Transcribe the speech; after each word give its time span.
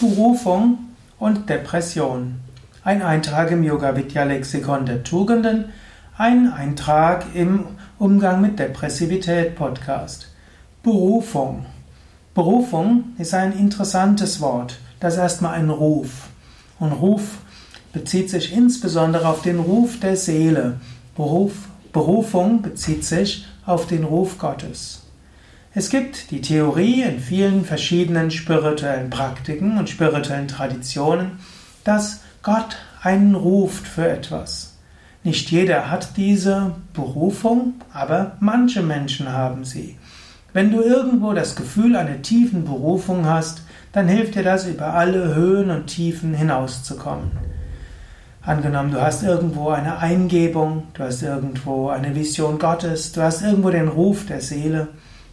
Berufung 0.00 0.78
und 1.18 1.50
Depression. 1.50 2.36
Ein 2.84 3.02
Eintrag 3.02 3.50
im 3.50 3.64
Yoga 3.64 3.96
Vidya 3.96 4.22
Lexikon 4.22 4.86
der 4.86 5.02
Tugenden, 5.02 5.72
ein 6.16 6.52
Eintrag 6.52 7.26
im 7.34 7.64
Umgang 7.98 8.40
mit 8.40 8.60
Depressivität 8.60 9.56
Podcast. 9.56 10.28
Berufung. 10.84 11.66
Berufung 12.32 13.06
ist 13.18 13.34
ein 13.34 13.52
interessantes 13.58 14.40
Wort. 14.40 14.78
Das 15.00 15.14
ist 15.14 15.18
erstmal 15.18 15.54
ein 15.54 15.68
Ruf. 15.68 16.28
Und 16.78 16.92
Ruf 16.92 17.38
bezieht 17.92 18.30
sich 18.30 18.52
insbesondere 18.52 19.28
auf 19.28 19.42
den 19.42 19.58
Ruf 19.58 19.98
der 19.98 20.14
Seele. 20.14 20.78
Beruf, 21.16 21.54
Berufung 21.92 22.62
bezieht 22.62 23.04
sich 23.04 23.48
auf 23.66 23.88
den 23.88 24.04
Ruf 24.04 24.38
Gottes. 24.38 25.07
Es 25.78 25.90
gibt 25.90 26.32
die 26.32 26.40
Theorie 26.40 27.02
in 27.02 27.20
vielen 27.20 27.64
verschiedenen 27.64 28.32
spirituellen 28.32 29.10
Praktiken 29.10 29.78
und 29.78 29.88
spirituellen 29.88 30.48
Traditionen, 30.48 31.38
dass 31.84 32.22
Gott 32.42 32.78
einen 33.00 33.36
ruft 33.36 33.86
für 33.86 34.08
etwas. 34.08 34.76
Nicht 35.22 35.52
jeder 35.52 35.88
hat 35.88 36.16
diese 36.16 36.74
Berufung, 36.94 37.74
aber 37.92 38.32
manche 38.40 38.82
Menschen 38.82 39.30
haben 39.32 39.64
sie. 39.64 39.96
Wenn 40.52 40.72
du 40.72 40.82
irgendwo 40.82 41.32
das 41.32 41.54
Gefühl 41.54 41.94
einer 41.94 42.22
tiefen 42.22 42.64
Berufung 42.64 43.26
hast, 43.26 43.62
dann 43.92 44.08
hilft 44.08 44.34
dir 44.34 44.42
das, 44.42 44.66
über 44.66 44.94
alle 44.94 45.36
Höhen 45.36 45.70
und 45.70 45.86
Tiefen 45.86 46.34
hinauszukommen. 46.34 47.30
Angenommen, 48.42 48.90
du 48.90 49.00
hast 49.00 49.22
irgendwo 49.22 49.68
eine 49.68 49.98
Eingebung, 49.98 50.88
du 50.94 51.04
hast 51.04 51.22
irgendwo 51.22 51.88
eine 51.88 52.16
Vision 52.16 52.58
Gottes, 52.58 53.12
du 53.12 53.22
hast 53.22 53.42
irgendwo 53.42 53.70
den 53.70 53.86
Ruf 53.86 54.26
der 54.26 54.40
Seele, 54.40 54.88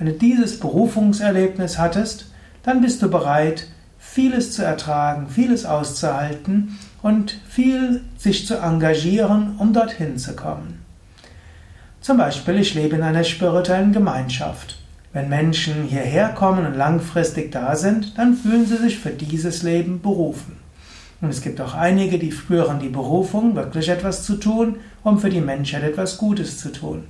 wenn 0.00 0.06
du 0.06 0.14
dieses 0.14 0.58
Berufungserlebnis 0.58 1.76
hattest, 1.76 2.24
dann 2.62 2.80
bist 2.80 3.02
du 3.02 3.10
bereit, 3.10 3.66
vieles 3.98 4.52
zu 4.52 4.64
ertragen, 4.64 5.28
vieles 5.28 5.66
auszuhalten 5.66 6.78
und 7.02 7.38
viel 7.46 8.00
sich 8.16 8.46
zu 8.46 8.56
engagieren, 8.56 9.56
um 9.58 9.74
dorthin 9.74 10.16
zu 10.16 10.34
kommen. 10.34 10.82
Zum 12.00 12.16
Beispiel, 12.16 12.58
ich 12.58 12.74
lebe 12.74 12.96
in 12.96 13.02
einer 13.02 13.24
spirituellen 13.24 13.92
Gemeinschaft. 13.92 14.78
Wenn 15.12 15.28
Menschen 15.28 15.84
hierher 15.84 16.30
kommen 16.30 16.64
und 16.64 16.76
langfristig 16.78 17.52
da 17.52 17.76
sind, 17.76 18.16
dann 18.16 18.34
fühlen 18.34 18.64
sie 18.64 18.78
sich 18.78 18.98
für 18.98 19.10
dieses 19.10 19.62
Leben 19.62 20.00
berufen. 20.00 20.56
Und 21.20 21.28
es 21.28 21.42
gibt 21.42 21.60
auch 21.60 21.74
einige, 21.74 22.18
die 22.18 22.32
spüren 22.32 22.78
die 22.78 22.88
Berufung, 22.88 23.54
wirklich 23.54 23.90
etwas 23.90 24.24
zu 24.24 24.36
tun, 24.36 24.76
um 25.02 25.18
für 25.18 25.28
die 25.28 25.42
Menschheit 25.42 25.82
etwas 25.82 26.16
Gutes 26.16 26.58
zu 26.58 26.72
tun. 26.72 27.04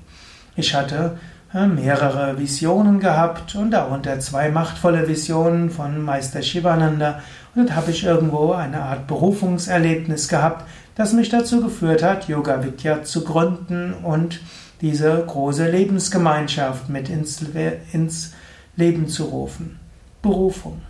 Ich 0.57 0.75
hatte 0.75 1.19
mehrere 1.53 2.39
Visionen 2.39 3.01
gehabt 3.01 3.57
und 3.57 3.73
darunter 3.73 4.21
zwei 4.21 4.51
machtvolle 4.51 5.09
Visionen 5.09 5.71
von 5.71 6.01
Meister 6.01 6.43
Shivananda. 6.43 7.21
Und 7.55 7.69
dann 7.69 7.77
habe 7.77 7.91
ich 7.91 8.05
irgendwo 8.05 8.53
eine 8.53 8.83
Art 8.83 9.09
Berufungserlebnis 9.09 10.29
gehabt, 10.29 10.69
das 10.95 11.13
mich 11.13 11.29
dazu 11.29 11.61
geführt 11.61 12.03
hat, 12.03 12.29
Yoga 12.29 12.63
Vidya 12.63 13.03
zu 13.03 13.25
gründen 13.25 13.95
und 13.95 14.41
diese 14.81 15.25
große 15.27 15.69
Lebensgemeinschaft 15.69 16.89
mit 16.89 17.09
ins, 17.09 17.45
ins 17.93 18.33
Leben 18.77 19.09
zu 19.09 19.25
rufen. 19.25 19.81
Berufung. 20.23 20.81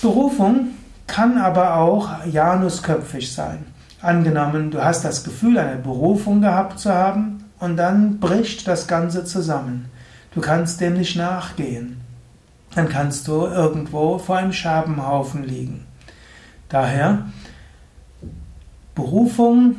Berufung 0.00 0.68
kann 1.06 1.38
aber 1.38 1.76
auch 1.76 2.24
janusköpfig 2.24 3.32
sein. 3.32 3.66
Angenommen, 4.00 4.70
du 4.70 4.82
hast 4.82 5.04
das 5.04 5.24
Gefühl, 5.24 5.58
eine 5.58 5.76
Berufung 5.76 6.40
gehabt 6.40 6.78
zu 6.78 6.92
haben, 6.92 7.45
und 7.58 7.76
dann 7.76 8.18
bricht 8.18 8.66
das 8.66 8.86
Ganze 8.86 9.24
zusammen. 9.24 9.86
Du 10.34 10.40
kannst 10.40 10.80
dem 10.80 10.94
nicht 10.94 11.16
nachgehen. 11.16 12.00
Dann 12.74 12.88
kannst 12.88 13.26
du 13.26 13.46
irgendwo 13.46 14.18
vor 14.18 14.36
einem 14.36 14.52
Scherbenhaufen 14.52 15.44
liegen. 15.44 15.86
Daher, 16.68 17.26
Berufung 18.94 19.76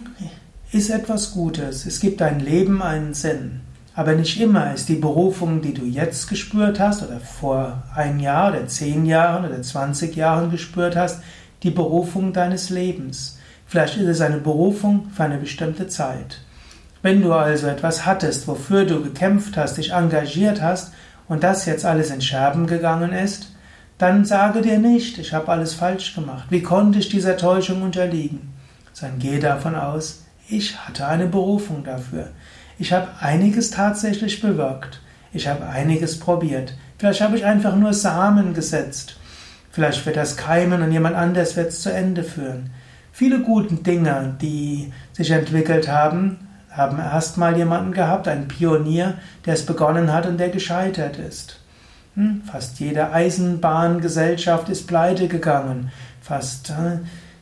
ist 0.71 0.89
etwas 0.89 1.31
Gutes. 1.31 1.85
Es 1.85 1.99
gibt 1.99 2.21
dein 2.21 2.39
Leben 2.39 2.81
einen 2.81 3.13
Sinn. 3.13 3.61
Aber 3.93 4.13
nicht 4.13 4.39
immer 4.39 4.73
ist 4.73 4.89
die 4.89 4.95
Berufung, 4.95 5.61
die 5.61 5.73
du 5.73 5.85
jetzt 5.85 6.29
gespürt 6.29 6.79
hast 6.79 7.03
oder 7.03 7.19
vor 7.19 7.83
ein 7.95 8.19
Jahr 8.19 8.51
oder 8.51 8.67
zehn 8.67 9.05
Jahren 9.05 9.45
oder 9.45 9.61
zwanzig 9.63 10.15
Jahren 10.15 10.51
gespürt 10.51 10.95
hast, 10.95 11.21
die 11.63 11.71
Berufung 11.71 12.31
deines 12.31 12.69
Lebens. 12.69 13.39
Vielleicht 13.65 13.97
ist 13.97 14.07
es 14.07 14.21
eine 14.21 14.37
Berufung 14.37 15.09
für 15.09 15.23
eine 15.23 15.37
bestimmte 15.37 15.87
Zeit. 15.87 16.41
Wenn 17.01 17.21
du 17.21 17.33
also 17.33 17.67
etwas 17.67 18.05
hattest, 18.05 18.47
wofür 18.47 18.85
du 18.85 19.03
gekämpft 19.03 19.57
hast, 19.57 19.77
dich 19.77 19.91
engagiert 19.91 20.61
hast 20.61 20.93
und 21.27 21.43
das 21.43 21.65
jetzt 21.65 21.85
alles 21.85 22.09
in 22.09 22.21
Scherben 22.21 22.67
gegangen 22.67 23.13
ist, 23.13 23.53
dann 23.97 24.25
sage 24.25 24.61
dir 24.61 24.77
nicht, 24.77 25.17
ich 25.17 25.33
habe 25.33 25.49
alles 25.49 25.73
falsch 25.73 26.13
gemacht. 26.13 26.47
Wie 26.49 26.61
konnte 26.61 26.99
ich 26.99 27.09
dieser 27.09 27.37
Täuschung 27.37 27.81
unterliegen? 27.81 28.53
Sondern 28.93 29.19
geh 29.19 29.39
davon 29.39 29.75
aus, 29.75 30.25
ich 30.49 30.77
hatte 30.77 31.07
eine 31.07 31.27
Berufung 31.27 31.83
dafür. 31.83 32.29
Ich 32.79 32.93
habe 32.93 33.07
einiges 33.19 33.71
tatsächlich 33.71 34.39
bewirkt. 34.39 35.01
Ich 35.33 35.47
habe 35.47 35.67
einiges 35.67 36.19
probiert. 36.19 36.75
Vielleicht 36.97 37.21
habe 37.21 37.37
ich 37.37 37.45
einfach 37.45 37.75
nur 37.75 37.93
Samen 37.93 38.53
gesetzt. 38.53 39.17
Vielleicht 39.71 40.05
wird 40.05 40.15
das 40.15 40.37
keimen 40.37 40.81
und 40.81 40.91
jemand 40.91 41.15
anders 41.15 41.55
wird 41.55 41.69
es 41.69 41.81
zu 41.81 41.91
Ende 41.91 42.23
führen. 42.23 42.71
Viele 43.11 43.41
gute 43.41 43.75
Dinge, 43.75 44.35
die 44.41 44.91
sich 45.13 45.31
entwickelt 45.31 45.87
haben, 45.87 46.46
haben 46.77 46.99
erstmal 46.99 47.57
jemanden 47.57 47.91
gehabt, 47.91 48.27
einen 48.27 48.47
Pionier, 48.47 49.15
der 49.45 49.55
es 49.55 49.65
begonnen 49.65 50.13
hat 50.13 50.27
und 50.27 50.37
der 50.37 50.49
gescheitert 50.49 51.17
ist. 51.17 51.59
Hm? 52.15 52.43
Fast 52.49 52.79
jede 52.79 53.11
Eisenbahngesellschaft 53.11 54.69
ist 54.69 54.87
pleite 54.87 55.27
gegangen. 55.27 55.91
Fast 56.21 56.69
äh, 56.69 56.99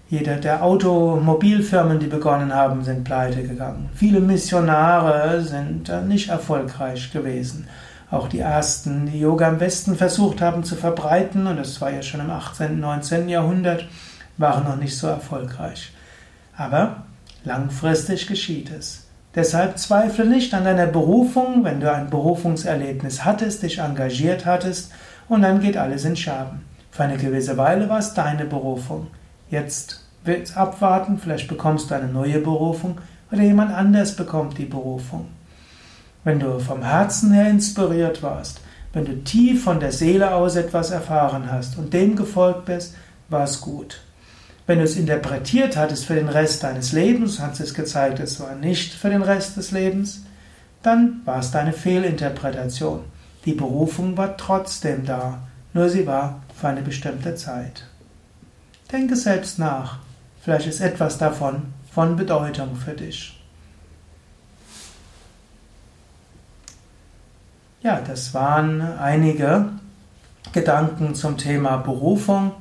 jede 0.09 0.38
der 0.38 0.63
Automobilfirmen, 0.63 2.00
die 2.00 2.07
begonnen 2.07 2.53
haben, 2.53 2.84
sind 2.84 3.03
pleite 3.03 3.44
gegangen. 3.44 3.90
Viele 3.94 4.19
Missionare 4.19 5.41
sind 5.41 5.90
äh, 5.90 6.02
nicht 6.02 6.29
erfolgreich 6.29 7.12
gewesen. 7.12 7.67
Auch 8.12 8.28
die 8.29 8.40
ersten, 8.40 9.07
die 9.07 9.19
Yoga 9.19 9.50
im 9.50 9.59
Westen 9.59 9.96
versucht 9.96 10.41
haben 10.41 10.63
zu 10.63 10.75
verbreiten, 10.75 11.47
und 11.47 11.57
das 11.57 11.81
war 11.81 11.91
ja 11.91 12.02
schon 12.02 12.22
im 12.22 12.29
18., 12.29 12.73
und 12.73 12.79
19. 12.81 13.29
Jahrhundert, 13.29 13.88
waren 14.38 14.63
noch 14.63 14.75
nicht 14.75 14.97
so 14.97 15.07
erfolgreich. 15.07 15.91
Aber 16.56 17.03
langfristig 17.44 18.28
geschieht 18.28 18.72
es. 18.72 19.04
Deshalb 19.35 19.78
zweifle 19.78 20.25
nicht 20.25 20.53
an 20.53 20.63
deiner 20.63 20.88
Berufung, 20.88 21.66
wenn 21.66 21.81
du 21.81 21.91
ein 21.91 22.09
Berufungserlebnis 22.09 23.25
hattest, 23.25 23.63
dich 23.63 23.79
engagiert 23.79 24.46
hattest 24.46 24.91
und 25.28 25.41
dann 25.41 25.59
geht 25.59 25.75
alles 25.75 26.06
in 26.06 26.16
Scherben. 26.16 26.62
Für 26.90 27.03
eine 27.03 27.18
gewisse 27.18 27.57
Weile 27.57 27.90
war 27.90 28.00
es 28.00 28.13
deine 28.13 28.46
Berufung. 28.46 29.07
Jetzt 29.50 30.06
wird 30.23 30.56
abwarten, 30.56 31.19
vielleicht 31.19 31.50
bekommst 31.50 31.91
du 31.91 31.96
eine 31.96 32.07
neue 32.07 32.40
Berufung 32.40 33.00
oder 33.29 33.41
jemand 33.41 33.73
anders 33.73 34.16
bekommt 34.16 34.57
die 34.57 34.66
Berufung. 34.66 35.28
Wenn 36.23 36.40
du 36.40 36.59
vom 36.59 36.81
Herzen 36.81 37.34
her 37.34 37.50
inspiriert 37.50 38.23
warst, 38.23 38.62
wenn 38.94 39.03
du 39.03 39.22
tief 39.23 39.66
von 39.66 39.81
der 39.81 39.91
Seele 39.91 40.34
aus 40.34 40.56
etwas 40.56 40.91
erfahren 40.91 41.52
hast 41.52 41.78
und 41.78 41.94
dem 41.94 42.16
gefolgt 42.16 42.66
bist, 42.66 42.96
war 43.28 43.44
es 43.44 43.59
gut. 43.59 44.00
Wenn 44.68 44.80
du 44.80 44.84
es 44.84 44.98
interpretiert 44.98 45.78
hattest 45.78 46.06
für 46.06 46.16
den 46.16 46.30
Rest 46.30 46.64
deines 46.64 46.92
Lebens, 46.92 47.40
hat 47.40 47.59
es 47.59 47.74
gezeigt, 47.74 48.20
es 48.20 48.40
war 48.40 48.56
nicht 48.56 48.94
für 48.94 49.09
den 49.09 49.22
Rest 49.22 49.58
des 49.58 49.72
Lebens, 49.72 50.24
dann 50.81 51.22
war 51.26 51.40
es 51.40 51.52
deine 51.52 51.74
Fehlinterpretation. 51.74 53.02
Die 53.46 53.53
Berufung 53.53 54.18
war 54.18 54.38
trotzdem 54.38 55.06
da, 55.06 55.40
nur 55.74 55.90
sie 55.90 56.08
war 56.08 56.42
für 56.59 56.68
eine 56.68 56.81
bestimmte 56.81 57.36
Zeit. 57.36 57.86
Denke 58.92 59.16
selbst 59.16 59.59
nach, 59.59 60.00
vielleicht 60.42 60.68
ist 60.68 60.82
etwas 60.82 61.18
davon 61.18 61.74
von 61.92 62.16
Bedeutung 62.16 62.76
für 62.76 62.94
dich. 62.94 63.40
Ja, 67.82 68.02
das 68.02 68.34
waren 68.34 68.82
einige 68.82 69.70
Gedanken 70.53 71.14
zum 71.14 71.38
Thema 71.38 71.78
Berufung. 71.78 72.52